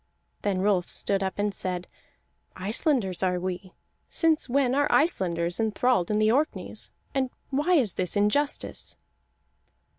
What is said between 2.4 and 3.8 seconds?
"Icelanders are we.